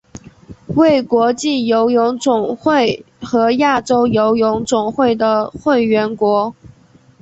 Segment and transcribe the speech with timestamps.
[0.69, 6.55] 为国际游泳总会和亚洲游泳总会的会员国。